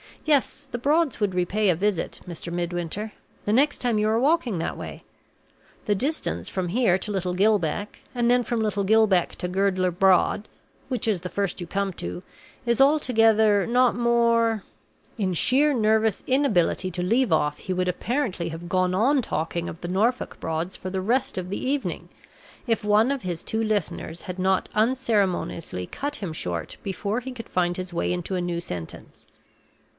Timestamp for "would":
1.19-1.33, 17.73-17.87